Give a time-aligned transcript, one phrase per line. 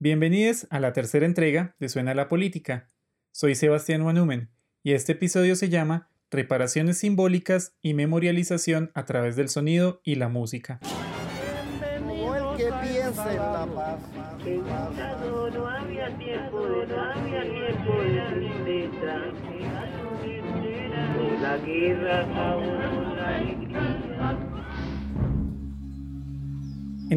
[0.00, 2.86] Bienvenidos a la tercera entrega de Suena la Política.
[3.32, 4.48] Soy Sebastián Wanumen
[4.84, 10.28] y este episodio se llama Reparaciones simbólicas y memorialización a través del sonido y la
[10.28, 10.78] música.
[23.66, 24.07] En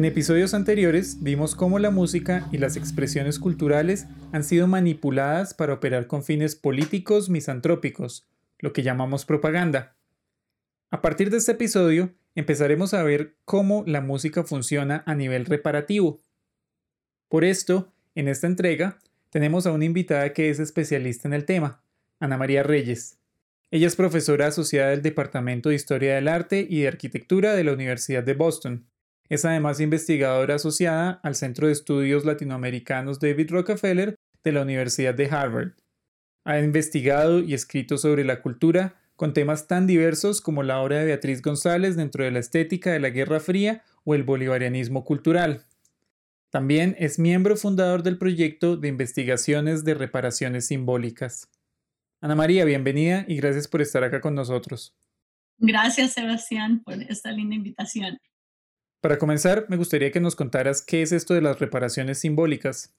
[0.06, 6.06] episodios anteriores vimos cómo la música y las expresiones culturales han sido manipuladas para operar
[6.06, 8.26] con fines políticos misantrópicos,
[8.58, 9.94] lo que llamamos propaganda.
[10.90, 16.22] A partir de este episodio empezaremos a ver cómo la música funciona a nivel reparativo.
[17.28, 21.82] Por esto, en esta entrega, tenemos a una invitada que es especialista en el tema,
[22.18, 23.18] Ana María Reyes.
[23.70, 27.72] Ella es profesora asociada del Departamento de Historia del Arte y de Arquitectura de la
[27.72, 28.86] Universidad de Boston.
[29.32, 35.24] Es además investigadora asociada al Centro de Estudios Latinoamericanos David Rockefeller de la Universidad de
[35.24, 35.72] Harvard.
[36.44, 41.06] Ha investigado y escrito sobre la cultura con temas tan diversos como la obra de
[41.06, 45.64] Beatriz González dentro de la estética de la Guerra Fría o el bolivarianismo cultural.
[46.50, 51.48] También es miembro fundador del proyecto de investigaciones de reparaciones simbólicas.
[52.20, 54.94] Ana María, bienvenida y gracias por estar acá con nosotros.
[55.56, 58.18] Gracias, Sebastián, por esta linda invitación.
[59.02, 62.94] Para comenzar, me gustaría que nos contaras qué es esto de las reparaciones simbólicas.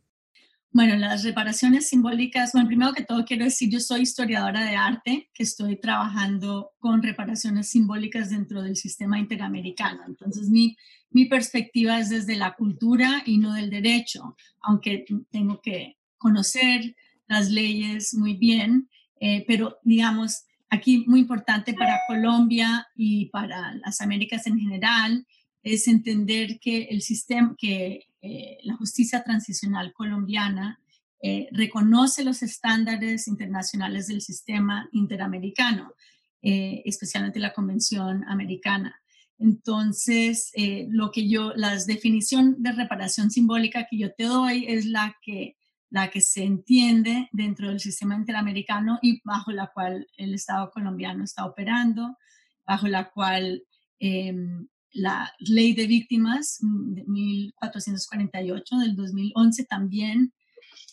[0.69, 5.29] Bueno, las reparaciones simbólicas, bueno, primero que todo quiero decir, yo soy historiadora de arte,
[5.33, 10.01] que estoy trabajando con reparaciones simbólicas dentro del sistema interamericano.
[10.05, 10.75] Entonces, mi,
[11.09, 17.49] mi perspectiva es desde la cultura y no del derecho, aunque tengo que conocer las
[17.49, 18.89] leyes muy bien,
[19.21, 25.25] eh, pero digamos, aquí muy importante para Colombia y para las Américas en general
[25.63, 30.79] es entender que el sistema, que eh, la justicia transicional colombiana
[31.21, 35.93] eh, reconoce los estándares internacionales del sistema interamericano,
[36.41, 38.99] eh, especialmente la Convención Americana.
[39.39, 40.51] Entonces,
[40.89, 45.57] lo que yo, la definición de reparación simbólica que yo te doy es la que,
[45.89, 51.23] la que se entiende dentro del sistema interamericano y bajo la cual el Estado colombiano
[51.23, 52.17] está operando,
[52.65, 53.63] bajo la cual
[53.99, 60.33] em, la ley de víctimas mm, de 1448 del 2011 también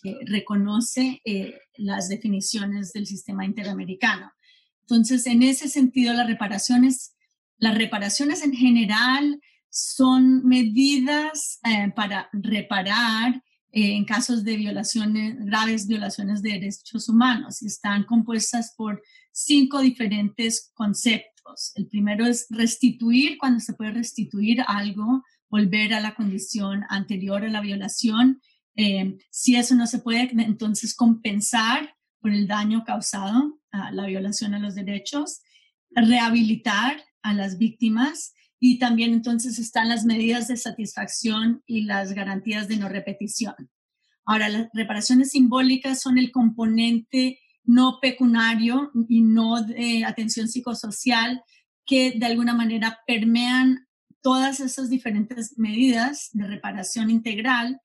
[0.03, 4.33] eh, reconoce eh, las definiciones del sistema interamericano.
[4.83, 7.15] Entonces, en ese sentido, las reparaciones,
[7.59, 16.43] las reparaciones en general son medidas eh, para reparar en casos de violaciones, graves violaciones
[16.43, 19.01] de derechos humanos están compuestas por
[19.31, 21.40] cinco diferentes conceptos
[21.75, 27.49] el primero es restituir cuando se puede restituir algo, volver a la condición anterior a
[27.49, 28.41] la violación.
[28.77, 34.55] Eh, si eso no se puede, entonces compensar por el daño causado a la violación
[34.55, 35.41] a los derechos,
[35.91, 42.69] rehabilitar a las víctimas y también entonces están las medidas de satisfacción y las garantías
[42.69, 43.55] de no repetición.
[44.27, 51.43] Ahora, las reparaciones simbólicas son el componente no pecunario y no de atención psicosocial
[51.87, 53.87] que de alguna manera permean
[54.21, 57.81] todas esas diferentes medidas de reparación integral,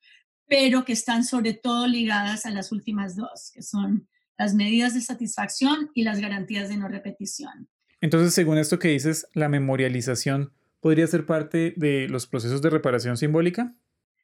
[0.48, 5.02] pero que están sobre todo ligadas a las últimas dos, que son las medidas de
[5.02, 7.70] satisfacción y las garantías de no repetición.
[8.02, 10.52] Entonces, según esto que dices, la memorialización
[10.86, 13.76] podría ser parte de los procesos de reparación simbólica?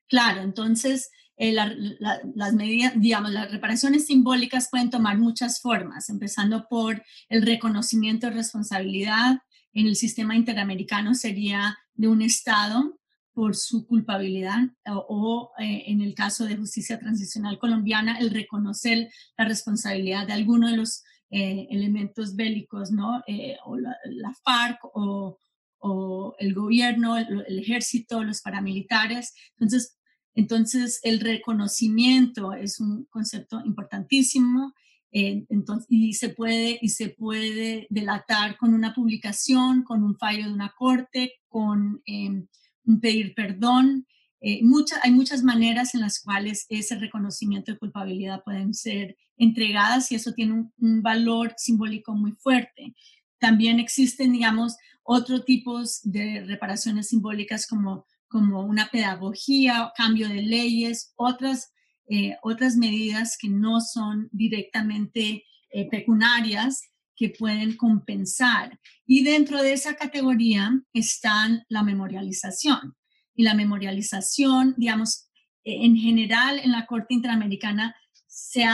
[0.07, 1.09] Claro, entonces
[1.41, 8.27] eh, las medidas, digamos, las reparaciones simbólicas pueden tomar muchas formas, empezando por el reconocimiento
[8.27, 9.39] de responsabilidad
[9.73, 12.99] en el sistema interamericano sería de un Estado
[13.33, 19.45] por su culpabilidad o, eh, en el caso de justicia transicional colombiana, el reconocer la
[19.45, 23.23] responsabilidad de alguno de los eh, elementos bélicos, ¿no?
[23.65, 25.39] o la, FARC o,
[25.79, 29.33] o, el gobierno, el, el, ejército, los paramilitares.
[29.57, 29.97] Entonces,
[30.33, 34.73] entonces, el reconocimiento es un concepto importantísimo
[35.11, 40.45] eh, entonces, y, se puede, y se puede delatar con una publicación, con un fallo
[40.45, 42.45] de una corte, con eh,
[42.85, 44.07] un pedir perdón.
[44.39, 44.61] Eh,
[45.03, 50.33] hay muchas maneras en las cuales ese reconocimiento de culpabilidad pueden ser entregadas y eso
[50.33, 52.95] tiene un, un valor simbólico muy fuerte.
[53.37, 61.13] También existen, digamos, otros tipos de reparaciones simbólicas como como una pedagogía, cambio de leyes,
[61.17, 61.73] otras,
[62.09, 66.81] eh, otras medidas que no son directamente eh, pecuniarias
[67.15, 68.79] que pueden compensar.
[69.05, 72.95] Y dentro de esa categoría están la memorialización.
[73.35, 75.29] Y la memorialización, digamos,
[75.63, 77.95] en general en la Corte Interamericana
[78.27, 78.65] se,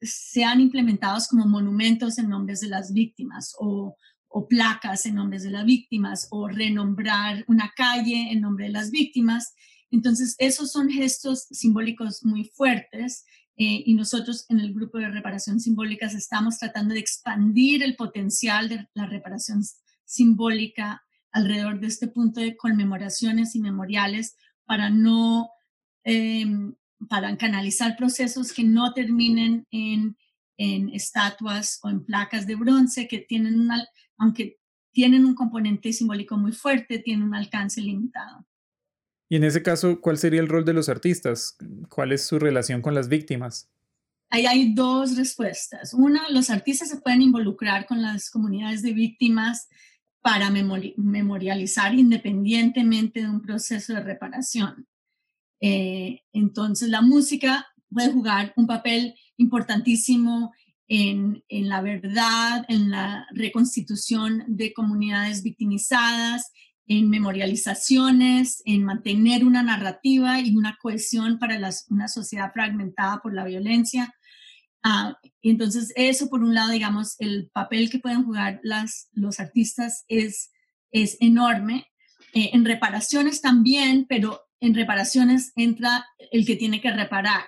[0.00, 3.96] se han implementado como monumentos en nombres de las víctimas o,
[4.36, 8.90] o placas en nombres de las víctimas o renombrar una calle en nombre de las
[8.90, 9.54] víctimas.
[9.90, 13.24] Entonces, esos son gestos simbólicos muy fuertes
[13.56, 18.68] eh, y nosotros en el grupo de reparación simbólicas estamos tratando de expandir el potencial
[18.68, 19.62] de la reparación
[20.04, 24.36] simbólica alrededor de este punto de conmemoraciones y memoriales
[24.66, 25.48] para no,
[26.04, 26.74] em,
[27.08, 30.18] para canalizar procesos que no terminen en,
[30.58, 33.82] en, estatuas o en placas de bronce que tienen una,
[34.18, 34.58] aunque
[34.92, 38.46] tienen un componente simbólico muy fuerte, tienen un alcance limitado.
[39.28, 41.56] Y en ese caso, ¿cuál sería el rol de los artistas?
[41.88, 43.68] ¿Cuál es su relación con las víctimas?
[44.30, 45.94] Ahí hay dos respuestas.
[45.94, 49.68] Una, los artistas se pueden involucrar con las comunidades de víctimas
[50.20, 54.86] para memorializar independientemente de un proceso de reparación.
[55.60, 60.52] Eh, entonces, la música puede jugar un papel importantísimo
[60.88, 66.52] en, en, la verdad, en la reconstitución de comunidades victimizadas,
[66.86, 73.34] en memorializaciones, en mantener una narrativa y una cohesión para las, una sociedad fragmentada por
[73.34, 74.14] la violencia.
[74.84, 75.12] Uh,
[75.42, 80.52] entonces, eso por un lado, digamos, el papel que pueden jugar las, los artistas es,
[80.92, 81.88] es enorme.
[82.32, 87.46] Eh, en reparaciones también, pero en reparaciones entra el que tiene que reparar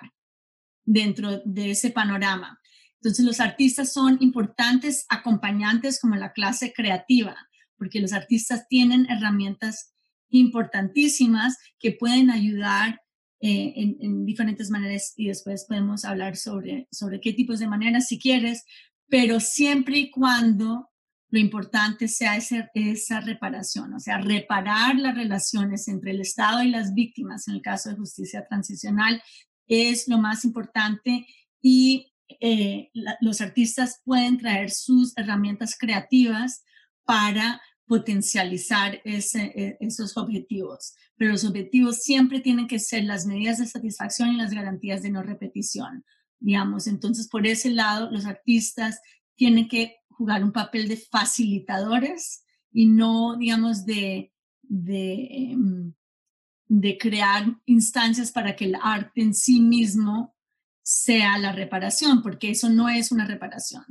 [0.83, 2.58] dentro de ese panorama.
[3.01, 7.35] Entonces, los artistas son importantes acompañantes como la clase creativa
[7.79, 9.95] porque los artistas tienen herramientas
[10.29, 13.01] importantísimas que pueden ayudar
[13.41, 18.19] eh, en, diferentes maneras y después podemos hablar sobre, sobre qué tipos de maneras si
[18.19, 18.65] quieres,
[19.07, 20.89] pero siempre y cuando
[21.31, 26.69] lo importante sea esa, esa reparación, o sea, reparar las relaciones entre el Estado y
[26.69, 29.21] las víctimas en el caso de justicia transicional
[29.67, 31.25] es lo más importante
[31.61, 32.91] y eh,
[33.21, 36.63] los artistas pueden traer sus herramientas creativas
[37.03, 40.93] para potencializar e, esos objetivos.
[41.17, 45.09] Pero los objetivos siempre tienen que ser las medidas de satisfacción y las garantías de
[45.09, 46.05] no repetición,
[46.39, 46.85] digamos.
[46.85, 49.01] Entonces, por ese lado, los artistas
[49.35, 54.31] tienen que jugar un papel de facilitadores y no, digamos, de,
[54.61, 55.93] de, em,
[56.67, 60.35] de crear instancias para que el arte en sí mismo
[60.89, 63.85] sea la reparación, porque eso no es una reparación.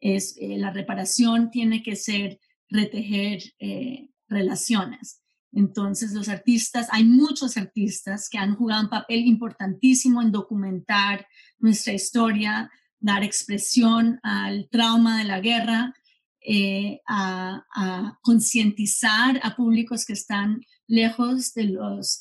[0.00, 5.22] Es, eh, la reparación tiene que ser retejer eh, relaciones.
[5.52, 11.28] Entonces, los artistas, hay muchos artistas que han jugado un papel importantísimo en documentar
[11.60, 12.68] nuestra historia,
[12.98, 15.94] dar expresión al trauma de la guerra,
[16.40, 22.20] eh, a, concientizar a públicos que están lejos de los,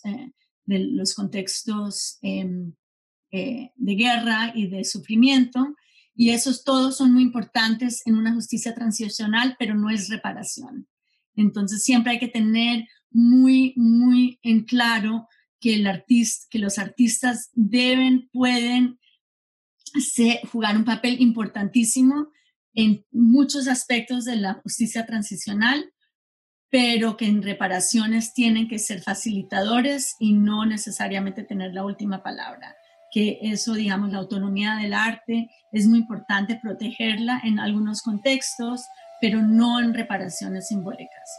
[0.66, 2.20] de los contextos
[3.32, 5.76] em, de guerra y de sufrimiento
[6.16, 10.88] y esos todos son muy importantes en una justicia transicional, pero no es reparación.
[11.36, 15.28] Entonces siempre hay que tener muy, muy en claro
[15.60, 19.00] que, el artista, que los artistas deben, pueden
[20.52, 22.28] jugar un papel importantísimo
[22.74, 25.92] en muchos aspectos de la justicia transicional,
[26.70, 32.76] pero que en reparaciones tienen que ser facilitadores y no necesariamente tener la última palabra
[33.12, 38.82] que eso, digamos, la autonomía del arte es muy importante protegerla en algunos contextos,
[39.20, 41.30] pero no en reparaciones simbólicas.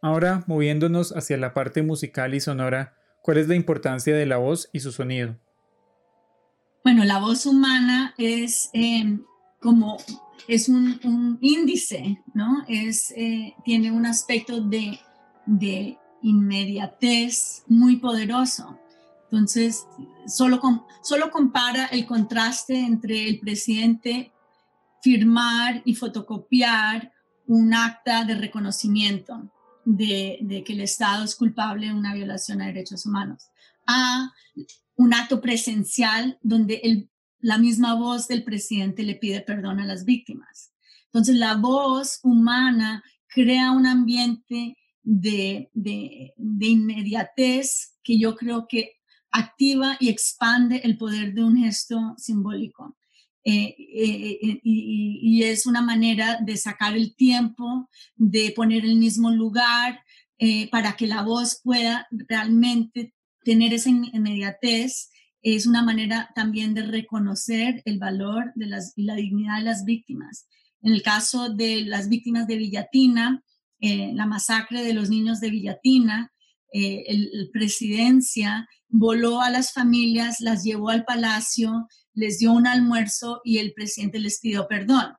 [0.00, 2.97] Ahora, moviéndonos hacia la parte musical y sonora,
[3.28, 5.36] ¿Cuál es la importancia de la voz y su sonido?
[6.82, 9.22] Bueno, la voz humana es em,
[9.60, 9.98] como
[10.48, 12.64] es un, índice, ¿no?
[12.68, 14.98] Es, eh, tiene un aspecto de,
[15.44, 18.78] de, inmediatez muy poderoso.
[19.24, 19.86] Entonces,
[20.26, 20.58] solo,
[21.02, 24.32] solo compara el contraste entre el presidente
[25.02, 27.12] firmar y fotocopiar
[27.46, 29.50] un acta de reconocimiento
[29.88, 33.44] de, que el Estado es culpable de una violación a derechos humanos,
[33.86, 34.30] a
[34.96, 37.08] un acto presencial donde
[37.40, 40.72] la misma voz del presidente le pide perdón a las víctimas.
[41.06, 48.92] Entonces, la voz humana crea un ambiente de, de, inmediatez que yo creo que
[49.30, 52.97] activa y expande el poder de un gesto simbólico.
[53.44, 59.30] Eh, eh, eh, y, es una manera de sacar el tiempo, de poner el mismo
[59.30, 60.02] lugar
[60.70, 65.10] para que la voz pueda realmente tener esa inmediatez
[65.42, 69.84] es una manera también de reconocer el valor de las, y la dignidad de las
[69.84, 70.46] víctimas.
[70.82, 73.42] En el caso de las víctimas de Villatina,
[73.80, 76.32] la masacre de los niños de Villatina,
[76.72, 83.40] eh, el, presidencia voló a las familias, las llevó al palacio, les dio un almuerzo
[83.44, 85.14] y el presidente les pidió perdón.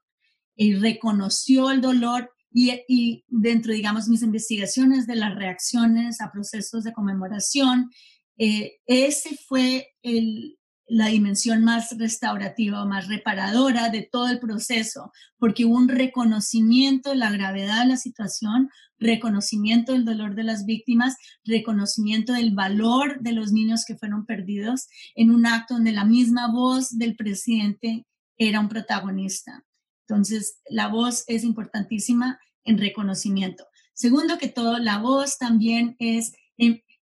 [0.55, 6.91] Y reconoció el dolor y, dentro, digamos, mis investigaciones de las reacciones a procesos de
[6.91, 7.89] conmemoración,
[8.37, 10.58] eh, ese fue el,
[10.89, 17.11] la dimensión más restaurativa o más reparadora de todo el proceso, porque hubo un reconocimiento
[17.11, 21.15] de la gravedad de la situación, reconocimiento del dolor de las víctimas,
[21.45, 26.51] reconocimiento del valor de los niños que fueron perdidos en un acto donde la misma
[26.51, 28.05] voz del presidente
[28.37, 29.63] era un protagonista.
[30.07, 33.65] Entonces, la voz es importantísima en reconocimiento.
[33.93, 36.33] Segundo que todo, la voz también es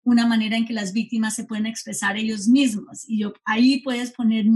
[0.09, 3.05] una manera en que las víctimas se pueden expresar ellos mismos.
[3.07, 4.47] Y yo, ahí puedes poner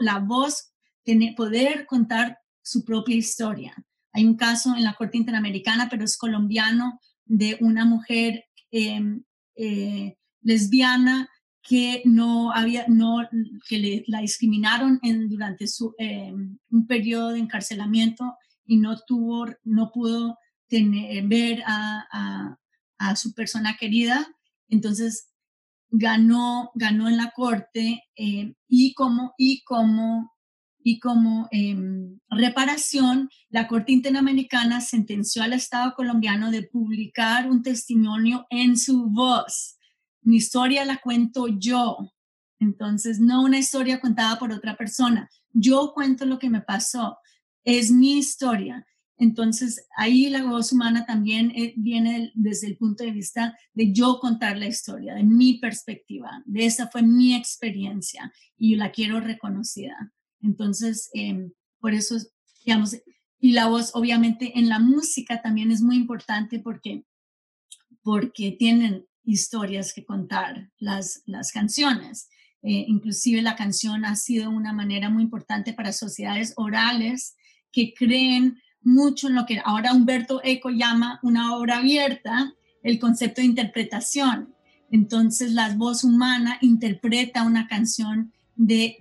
[0.00, 0.72] la voz,
[1.04, 3.74] tener, poder contar su propia historia.
[4.14, 9.22] Hay un caso en la Corte Interamericana, pero es colombiano, de una mujer em,
[9.56, 11.28] eh, lesbiana
[11.62, 13.28] que no había, no,
[13.68, 19.90] que la discriminaron en, durante su, em, un periodo de encarcelamiento y no tuvo, no
[19.92, 20.38] pudo
[20.70, 22.56] ver a,
[22.98, 24.26] a su persona querida
[24.68, 25.28] entonces,
[25.90, 30.32] ganó, ganó en la corte eh, y como, y como,
[30.82, 38.46] y como em, reparación, la Corte Interamericana sentenció al Estado colombiano de publicar un testimonio
[38.50, 39.76] en su voz.
[40.22, 42.12] Mi historia la cuento yo.
[42.58, 45.30] Entonces, no una historia contada por otra persona.
[45.52, 47.18] Yo cuento lo que me pasó.
[47.64, 48.86] Es mi historia.
[49.16, 54.18] Entonces, ahí la voz humana también eh, viene desde el punto de vista de yo
[54.20, 60.12] contar la historia, de mi perspectiva, de esa fue mi experiencia y la quiero reconocida.
[60.40, 62.16] Entonces, em, por eso,
[62.64, 62.96] digamos,
[63.38, 67.04] y la voz obviamente en la música también es muy importante porque,
[68.02, 72.28] porque tienen historias que contar las, las canciones.
[72.62, 77.36] Eh, inclusive la canción ha sido una manera muy importante para sociedades orales
[77.70, 83.40] que creen mucho en lo que ahora Humberto Eco llama una obra abierta, el concepto
[83.40, 84.54] de interpretación.
[84.90, 88.98] Entonces, la voz humana interpreta una canción de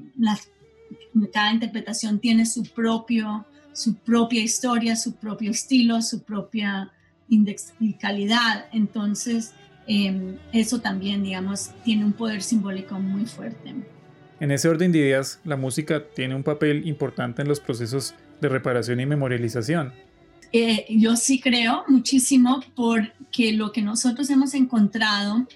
[1.31, 6.91] cada interpretación tiene su propio su propia historia, su propio estilo, su propia
[7.27, 8.67] index y calidad.
[8.71, 9.53] Entonces,
[9.87, 13.73] em, eso también, digamos, tiene un poder simbólico muy fuerte.
[14.39, 18.49] En ese orden de ideas, la música tiene un papel importante en los procesos de
[18.49, 19.93] reparación y memorialización.
[20.51, 25.47] Eh, yo sí creo muchísimo porque lo que nosotros hemos encontrado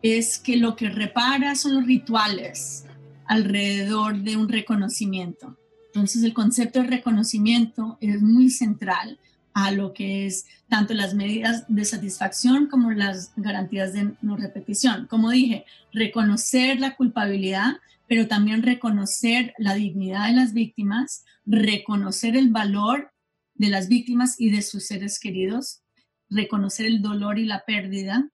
[0.00, 2.84] es que lo que repara son los rituales
[3.26, 5.56] alrededor de un reconocimiento.
[5.86, 9.18] Entonces el concepto de reconocimiento es muy central
[9.54, 15.06] a lo que es tanto las medidas de satisfacción como las garantías de no repetición.
[15.06, 17.76] Como dije, reconocer la culpabilidad,
[18.08, 23.12] pero también reconocer la dignidad de las víctimas, reconocer el valor
[23.54, 25.82] de las víctimas y de sus seres queridos,
[26.28, 28.28] reconocer el dolor y la pérdida,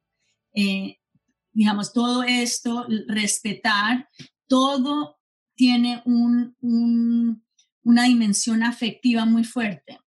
[0.54, 0.96] eh,
[1.52, 4.08] digamos, todo esto, respetar,
[4.46, 5.18] todo
[5.54, 9.98] tiene una dimensión afectiva muy fuerte.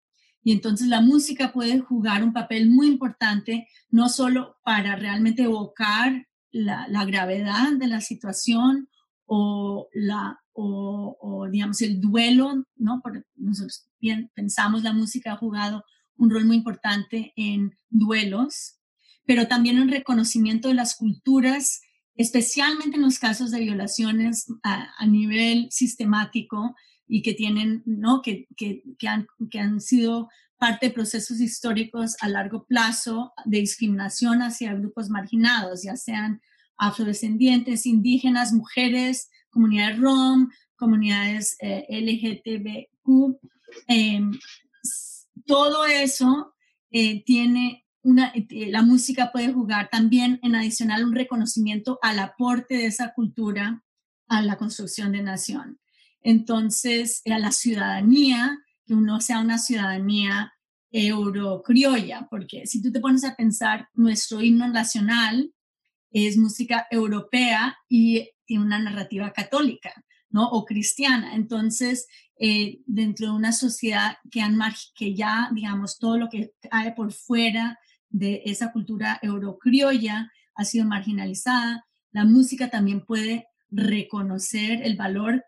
[0.44, 6.28] Y entonces la música puede jugar un papel muy importante, no solo para realmente evocar
[6.52, 8.90] la, gravedad de la situación
[9.26, 13.02] o, la, o, digamos, el duelo, ¿no?
[13.02, 13.88] Porque nosotros
[14.36, 15.84] pensamos la música ha jugado
[16.18, 18.80] un rol muy importante en duelos,
[19.26, 21.82] pero también en reconocimiento de las culturas,
[22.16, 26.76] especialmente en los casos de violaciones a, nivel sistemático
[27.14, 28.24] y que tienen, ¿no?
[28.24, 33.60] Que, que, que, han, que han sido parte de procesos históricos a largo plazo de
[33.60, 36.42] discriminación hacia grupos marginados, ya sean
[36.76, 43.38] afrodescendientes, indígenas, mujeres, comunidades ROM, comunidades eh, LGTBQ.
[43.88, 44.32] Em,
[45.46, 46.56] todo eso
[46.90, 52.74] eh, tiene una, eh, la música puede jugar también en adicional un reconocimiento al aporte
[52.74, 53.84] de esa cultura
[54.28, 55.78] a la construcción de nación.
[56.24, 60.54] Entonces, a la ciudadanía, que uno sea una ciudadanía
[60.92, 65.54] eurocriolla, porque si tú te pones a pensar, nuestro himno nacional
[66.12, 69.92] es música europea y tiene una narrativa católica,
[70.30, 70.48] ¿no?
[70.50, 71.36] O cristiana.
[71.36, 72.08] Entonces,
[72.40, 74.60] eh, dentro de una sociedad que, han,
[74.96, 80.86] que ya, digamos, todo lo que hay por fuera de esa cultura eurocriolla ha sido
[80.86, 85.44] marginalizada, la música también puede reconocer el valor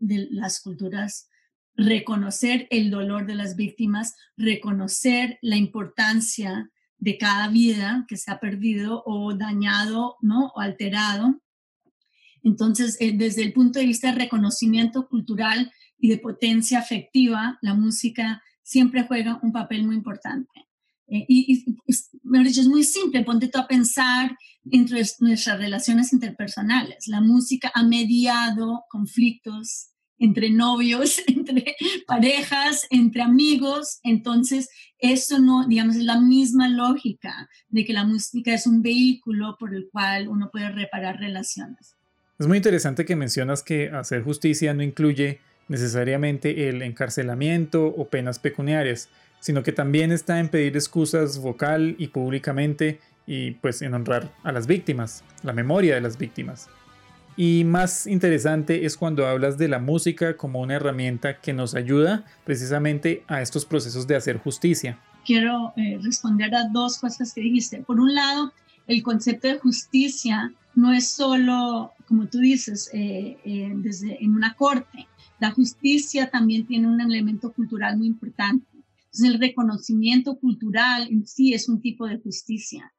[0.00, 1.28] de las culturas,
[1.76, 8.40] reconocer el dolor de las víctimas, reconocer la importancia de cada vida que se ha
[8.40, 10.52] perdido o dañado, ¿no?
[10.54, 11.40] O alterado.
[12.42, 17.74] Entonces, eh, desde el punto de vista de reconocimiento cultural y de potencia afectiva, la
[17.74, 20.66] música siempre juega un papel muy importante.
[21.08, 24.36] Eh, y, es, es muy simple, ponte tú a pensar
[24.70, 27.08] entre nuestras relaciones interpersonales.
[27.08, 29.89] La música ha mediado conflictos
[30.20, 31.74] entre novios, entre
[32.06, 33.98] parejas, entre amigos.
[34.04, 39.56] Entonces, eso no, digamos, es la misma lógica de que la música es un vehículo
[39.58, 41.96] por el cual uno puede reparar relaciones.
[42.38, 48.38] Es muy interesante que mencionas que hacer justicia no incluye necesariamente el encarcelamiento o penas
[48.38, 49.08] pecuniarias,
[49.40, 54.52] sino que también está en pedir excusas vocal y públicamente y pues en honrar a
[54.52, 56.68] las víctimas, la memoria de las víctimas.
[57.36, 62.24] Y más interesante es cuando hablas de la música como una herramienta que nos ayuda
[62.44, 64.98] precisamente a estos procesos de hacer justicia.
[65.24, 67.82] Quiero eh, responder a dos cosas que dijiste.
[67.82, 68.52] Por un lado,
[68.86, 74.54] el concepto de justicia no es solo, como tú dices, eh, eh, desde, en una
[74.54, 75.06] corte.
[75.38, 78.66] La justicia también tiene un elemento cultural muy importante.
[79.22, 82.92] El reconocimiento cultural en sí es un tipo de justicia.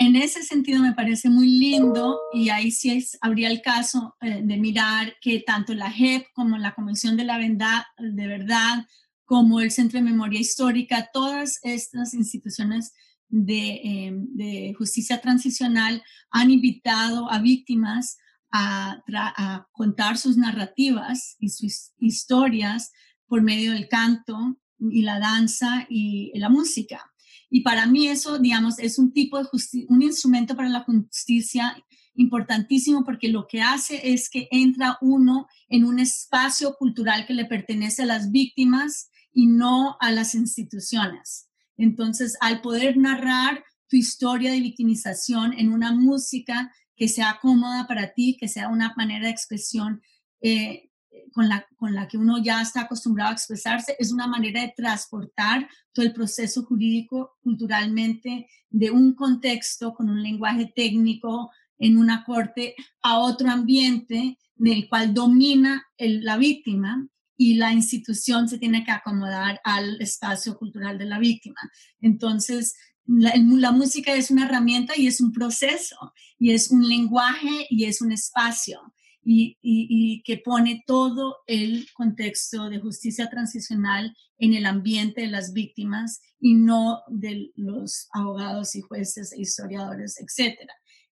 [0.00, 4.56] En ese sentido me parece muy lindo y ahí sí habría el caso eh, de
[4.56, 8.86] mirar que tanto la JEP como la Convención de la Verdad, de Verdad
[9.26, 12.94] como el Centro de Memoria Histórica, todas estas instituciones
[13.28, 18.16] de, de justicia transicional han invitado a víctimas
[18.50, 22.90] a, a, contar sus narrativas y sus historias
[23.26, 27.12] por medio del canto y la danza y la música.
[27.50, 29.48] Y para mí eso, digamos, es un tipo de
[29.88, 31.76] un instrumento para la justicia
[32.14, 37.46] importantísimo porque lo que hace es que entra uno en un espacio cultural que le
[37.46, 41.48] pertenece a las víctimas y no a las instituciones.
[41.76, 48.12] Entonces, al poder narrar tu historia de victimización en una música que sea cómoda para
[48.12, 50.02] ti, que sea una manera de expresión
[50.42, 50.89] eh,
[51.32, 54.72] con la, con la que uno ya está acostumbrado a expresarse, es una manera de
[54.76, 62.24] transportar todo el proceso jurídico culturalmente de un contexto con un lenguaje técnico en una
[62.24, 68.90] corte a otro ambiente del cual domina la víctima y la institución se tiene que
[68.90, 71.60] acomodar al espacio cultural de la víctima.
[72.00, 72.74] Entonces,
[73.06, 77.84] la, la, música es una herramienta y es un proceso, y es un lenguaje y
[77.84, 78.80] es un espacio
[79.22, 86.20] y, que pone todo el contexto de justicia transicional en el ambiente de las víctimas
[86.38, 90.58] y no de los abogados y jueces e historiadores, etc.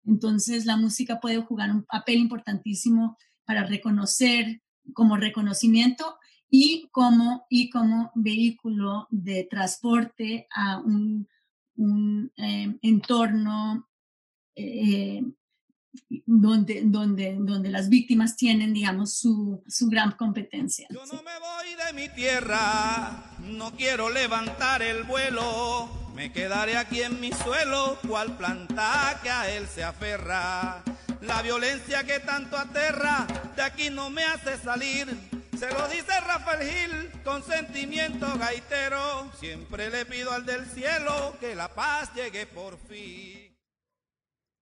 [0.05, 4.61] Entonces, la música puede jugar un papel importantísimo para reconocer
[4.93, 6.17] como reconocimiento
[6.49, 11.27] y como, y como vehículo de transporte a un,
[12.37, 13.87] eh, entorno
[14.55, 15.23] eh,
[16.25, 20.87] donde, las víctimas tienen, digamos, su, su gran competencia.
[20.89, 27.01] Yo no me voy de mi tierra, no quiero levantar el vuelo, me quedaré aquí
[27.01, 30.83] en mi suelo, cual planta que a él se aferra.
[31.21, 35.07] La violencia que tanto aterra, de aquí no me hace salir.
[35.59, 39.29] Se lo dice Rafael Gil con sentimiento gaitero.
[39.37, 43.48] Siempre le pido al del cielo que la paz llegue por fin.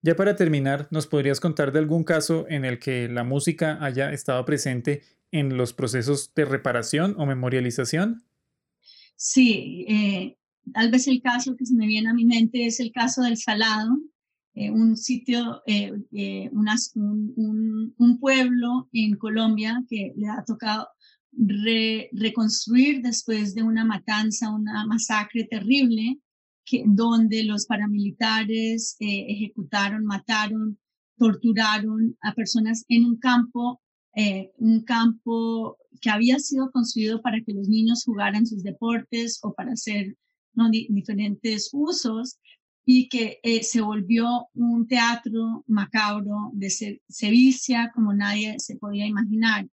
[0.07, 4.13] Ya para terminar, ¿nos podrías contar de algún caso en el que la música haya
[4.13, 5.01] estado presente
[5.33, 8.23] en los procesos de reparación o memorialización?
[9.17, 10.37] Sí, eh,
[10.73, 13.35] tal vez el caso que se me viene a mi mente es el caso del
[13.35, 13.97] Salado,
[14.55, 15.91] eh, un sitio, eh,
[16.53, 20.87] un, pueblo en Colombia que le ha tocado
[22.13, 26.17] reconstruir después de una matanza, una masacre terrible
[26.85, 30.77] donde los paramilitares eh, ejecutaron, mataron,
[31.17, 33.81] torturaron a personas en un campo,
[34.15, 39.53] eh, un campo que había sido construido para que los niños jugaran sus deportes o
[39.53, 40.15] para hacer
[40.89, 42.39] diferentes usos
[42.83, 49.67] y que eh, se volvió un teatro macabro de sevicia como nadie se podía imaginar.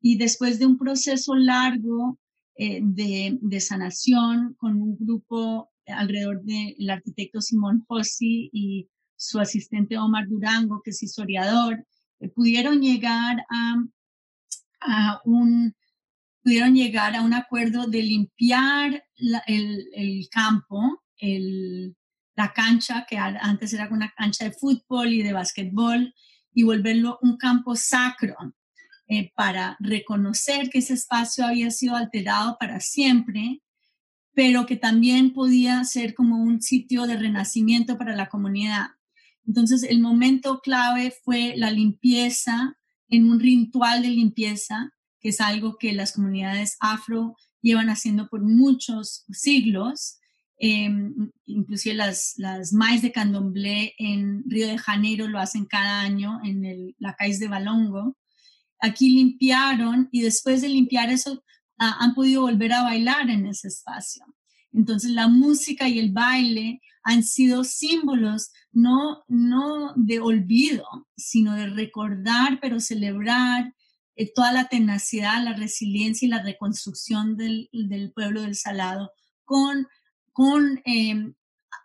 [0.00, 2.18] Y después de un proceso largo
[2.56, 10.28] de, de, sanación con un grupo alrededor del arquitecto Simón Fossi y su asistente Omar
[10.28, 11.84] Durango, que es historiador,
[12.20, 13.76] eh, pudieron llegar a,
[14.80, 15.74] a, un
[16.42, 19.04] pudieron llegar a un acuerdo de limpiar
[19.46, 21.94] el, el, campo, el,
[22.36, 26.14] la cancha, que antes era una cancha de fútbol y de básquetbol,
[26.54, 28.34] y volverlo un campo sacro
[29.08, 33.60] eh, para reconocer que ese espacio había sido alterado para siempre,
[34.38, 38.90] pero que también podía ser como un sitio de renacimiento para la comunidad.
[39.44, 45.76] Entonces, el momento clave fue la limpieza en un ritual de limpieza, que es algo
[45.76, 50.20] que las comunidades afro llevan haciendo por muchos siglos.
[50.60, 50.88] Eh,
[51.46, 56.94] inclusive las, las Mais de Candomblé en Río de Janeiro lo hacen cada año en
[57.00, 58.16] la calle de Balongo.
[58.80, 61.42] Aquí limpiaron y después de limpiar eso
[61.78, 64.24] han podido volver a bailar en ese espacio.
[64.72, 71.68] Entonces la música y el baile han sido símbolos no, no de olvido, sino de
[71.68, 73.74] recordar, pero celebrar
[74.14, 77.70] eh, toda la tenacidad, la resiliencia y la reconstrucción del,
[78.14, 79.12] pueblo del Salado
[79.44, 79.86] con,
[80.32, 81.34] con em,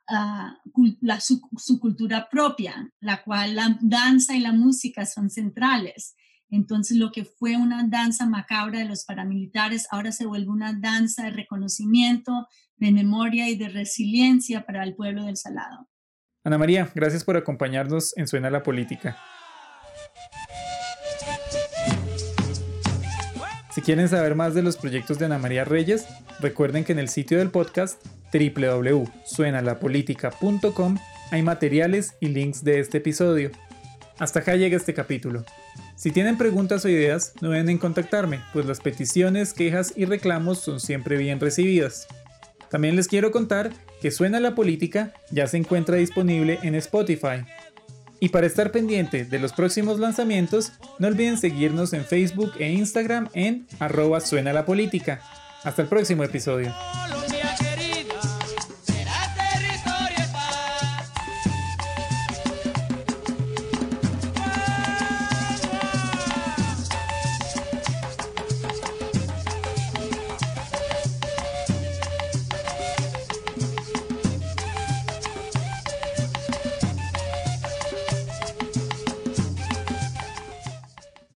[0.08, 6.16] la, su, su, cultura propia, la cual la danza y la música son centrales.
[6.54, 11.24] Entonces lo que fue una danza macabra de los paramilitares ahora se vuelve una danza
[11.24, 15.90] de reconocimiento, de memoria y de resiliencia para el pueblo del Salado.
[16.44, 19.18] Ana María, gracias por acompañarnos en Suena la Política.
[23.72, 26.06] Si quieren saber más de los proyectos de Ana María Reyes,
[26.40, 28.00] recuerden que en el sitio del podcast
[28.32, 30.98] www.suenalapolitica.com
[31.32, 33.50] hay materiales y links de este episodio.
[34.20, 35.44] Hasta acá llega este capítulo.
[36.04, 40.60] Si tienen preguntas o ideas, no deben en contactarme, pues las peticiones, quejas y reclamos
[40.60, 42.08] son siempre bien recibidas.
[42.70, 47.46] También les quiero contar que Suena la Política ya se encuentra disponible en Spotify,
[48.20, 53.30] y para estar pendiente de los próximos lanzamientos, no olviden seguirnos en Facebook e Instagram
[53.34, 55.22] en arroba suena la política.
[55.64, 56.74] Hasta el próximo episodio.